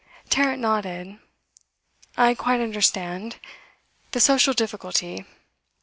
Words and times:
Tarrant 0.31 0.59
nodded. 0.59 1.19
'I 2.17 2.33
quite 2.33 2.59
understand. 2.59 3.35
The 4.13 4.19
social 4.19 4.55
difficulty. 4.55 5.25